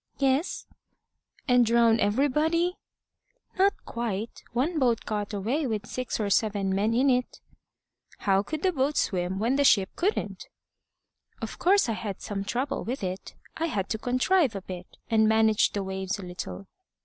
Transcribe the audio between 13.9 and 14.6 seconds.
contrive